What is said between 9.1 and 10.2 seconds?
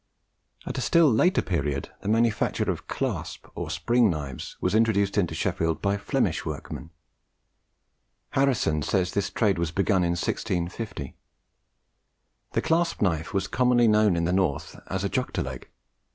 this trade was begun in